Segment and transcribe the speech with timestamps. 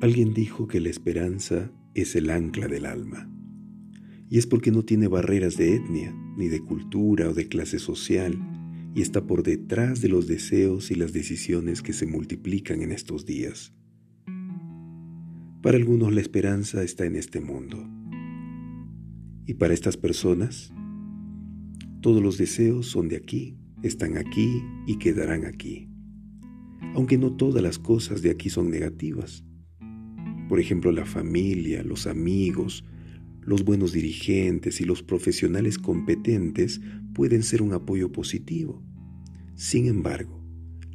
[0.00, 3.28] Alguien dijo que la esperanza es el ancla del alma.
[4.30, 8.38] Y es porque no tiene barreras de etnia, ni de cultura o de clase social,
[8.94, 13.26] y está por detrás de los deseos y las decisiones que se multiplican en estos
[13.26, 13.72] días.
[15.62, 17.84] Para algunos la esperanza está en este mundo.
[19.46, 20.72] Y para estas personas,
[22.02, 25.88] todos los deseos son de aquí, están aquí y quedarán aquí.
[26.94, 29.44] Aunque no todas las cosas de aquí son negativas.
[30.48, 32.84] Por ejemplo, la familia, los amigos,
[33.42, 36.80] los buenos dirigentes y los profesionales competentes
[37.14, 38.82] pueden ser un apoyo positivo.
[39.54, 40.42] Sin embargo,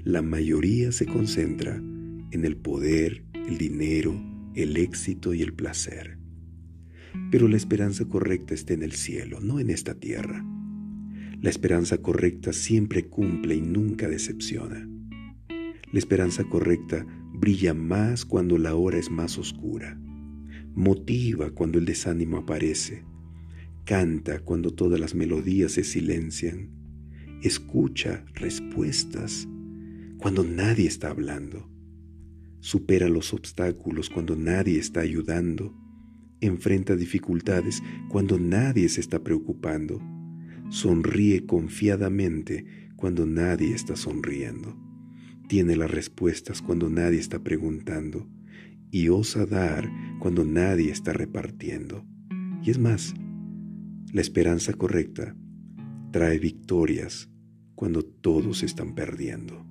[0.04, 4.20] la mayoría se concentra en el poder, el dinero,
[4.56, 6.18] el éxito y el placer.
[7.32, 10.44] Pero la esperanza correcta está en el cielo, no en esta tierra.
[11.42, 14.88] La esperanza correcta siempre cumple y nunca decepciona.
[15.92, 17.06] La esperanza correcta
[17.44, 20.00] brilla más cuando la hora es más oscura,
[20.76, 23.04] motiva cuando el desánimo aparece,
[23.84, 26.70] canta cuando todas las melodías se silencian,
[27.42, 29.46] escucha respuestas
[30.20, 31.70] cuando nadie está hablando,
[32.62, 35.76] supera los obstáculos cuando nadie está ayudando,
[36.40, 40.02] enfrenta dificultades cuando nadie se está preocupando,
[40.70, 44.83] sonríe confiadamente cuando nadie está sonriendo
[45.48, 48.28] tiene las respuestas cuando nadie está preguntando
[48.92, 52.06] y osa dar cuando nadie está repartiendo.
[52.62, 53.14] Y es más,
[54.12, 55.36] la esperanza correcta
[56.12, 57.30] trae victorias
[57.76, 59.66] cuando todos están perdiendo.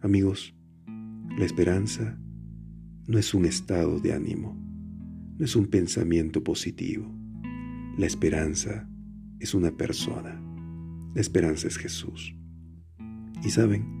[0.00, 0.54] Amigos,
[1.36, 2.18] la esperanza
[3.06, 4.58] no es un estado de ánimo,
[5.38, 7.14] no es un pensamiento positivo.
[7.98, 8.88] La esperanza
[9.40, 10.40] es una persona.
[11.14, 12.34] La esperanza es Jesús.
[13.44, 13.99] Y saben,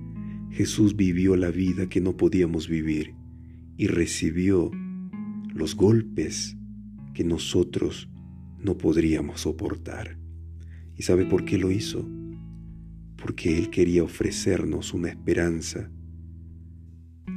[0.50, 3.14] Jesús vivió la vida que no podíamos vivir
[3.76, 4.70] y recibió
[5.54, 6.56] los golpes
[7.14, 8.08] que nosotros
[8.58, 10.18] no podríamos soportar.
[10.96, 12.08] ¿Y sabe por qué lo hizo?
[13.16, 15.90] Porque Él quería ofrecernos una esperanza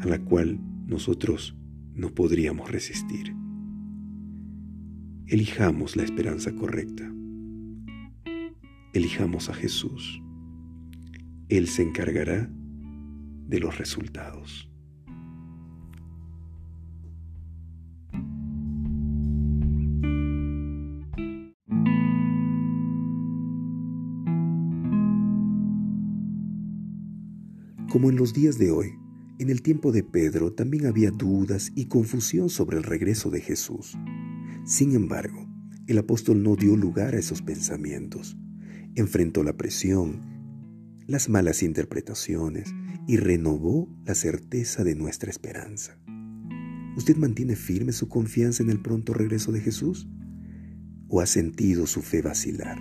[0.01, 1.55] a la cual nosotros
[1.93, 3.33] no podríamos resistir.
[5.27, 7.09] Elijamos la esperanza correcta.
[8.93, 10.21] Elijamos a Jesús.
[11.49, 12.51] Él se encargará
[13.47, 14.69] de los resultados.
[27.93, 28.95] Como en los días de hoy,
[29.37, 33.95] en el tiempo de Pedro también había dudas y confusión sobre el regreso de Jesús.
[34.65, 35.47] Sin embargo,
[35.85, 38.35] el apóstol no dio lugar a esos pensamientos.
[38.95, 40.32] Enfrentó la presión,
[41.13, 42.73] las malas interpretaciones
[43.07, 45.95] y renovó la certeza de nuestra esperanza.
[46.97, 50.09] ¿Usted mantiene firme su confianza en el pronto regreso de Jesús?
[51.07, 52.79] ¿O ha sentido su fe vacilar?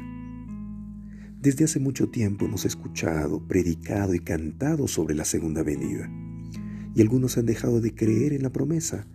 [1.43, 6.11] Desde hace mucho tiempo hemos escuchado, predicado y cantado sobre la segunda venida.
[6.95, 9.07] Y algunos han dejado de creer en la promesa,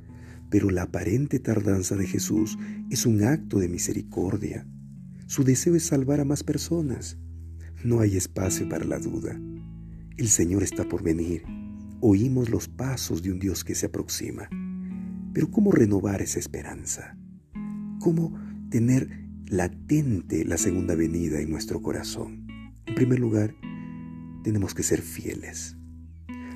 [0.52, 2.56] pero la aparente tardanza de Jesús
[2.92, 4.68] es un acto de misericordia.
[5.26, 7.18] Su deseo es salvar a más personas.
[7.84, 9.40] No hay espacio para la duda.
[10.18, 11.44] El Señor está por venir.
[12.02, 14.50] Oímos los pasos de un Dios que se aproxima.
[15.32, 17.16] Pero ¿cómo renovar esa esperanza?
[18.00, 18.36] ¿Cómo
[18.72, 22.48] tener latente la segunda venida en nuestro corazón?
[22.88, 23.54] En primer lugar,
[24.44, 25.78] tenemos que ser fieles.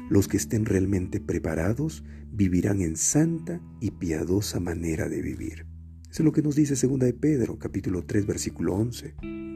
[0.10, 5.68] Los que estén realmente preparados vivirán en santa y piadosa manera de vivir.
[6.10, 9.51] Es lo que nos dice 2 de Pedro, capítulo 3, versículo 11.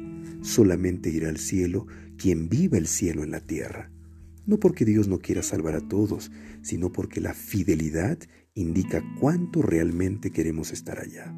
[0.45, 3.91] Solamente irá al cielo quien viva el cielo en la tierra
[4.45, 8.17] no porque Dios no quiera salvar a todos, sino porque la fidelidad
[8.53, 11.33] indica cuánto realmente queremos estar allá.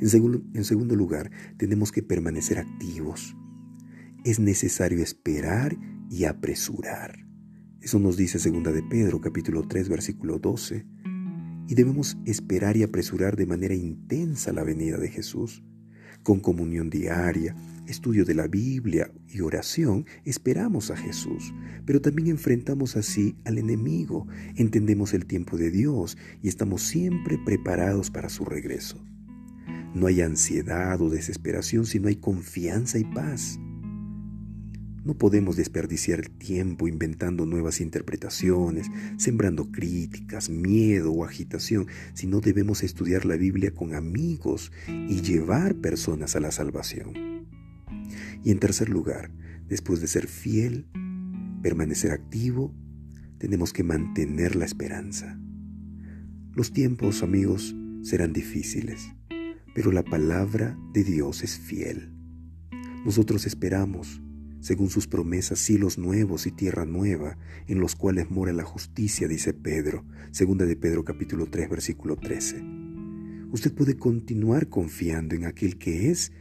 [0.00, 3.36] En segundo, lugar, tenemos que permanecer activos.
[4.24, 5.76] Es necesario esperar
[6.10, 7.26] y apresurar.
[7.80, 10.86] Eso nos dice segunda de Pedro capítulo 3 versículo 12.
[11.68, 15.62] Y debemos esperar y apresurar de manera intensa la venida de Jesús
[16.22, 17.54] con comunión diaria,
[17.86, 21.52] estudio de la Biblia y oración, esperamos a Jesús,
[21.84, 24.26] pero también enfrentamos así al enemigo,
[24.56, 29.04] entendemos el tiempo de Dios y estamos siempre preparados para su regreso.
[29.94, 33.60] No hay ansiedad o desesperación si no hay confianza y paz.
[35.04, 42.82] No podemos desperdiciar el tiempo inventando nuevas interpretaciones, sembrando críticas, miedo o agitación, sino debemos
[42.82, 47.12] estudiar la Biblia con amigos y llevar personas a la salvación.
[48.42, 49.30] Y en tercer lugar,
[49.68, 50.86] después de ser fiel,
[51.62, 52.74] permanecer activo,
[53.36, 55.38] tenemos que mantener la esperanza.
[56.54, 59.08] Los tiempos, amigos, serán difíciles,
[59.74, 62.10] pero la palabra de Dios es fiel.
[63.04, 64.22] Nosotros esperamos,
[64.64, 69.52] según sus promesas, cielos nuevos y tierra nueva, en los cuales mora la justicia, dice
[69.52, 72.64] Pedro, segunda de Pedro capítulo 3, versículo 13.
[73.52, 76.32] Usted puede continuar confiando en aquel que es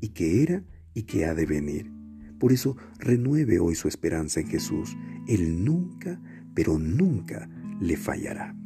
[0.00, 0.62] y que era
[0.94, 1.90] y que ha de venir.
[2.38, 4.96] Por eso renueve hoy su esperanza en Jesús.
[5.26, 6.22] Él nunca,
[6.54, 7.50] pero nunca
[7.80, 8.61] le fallará.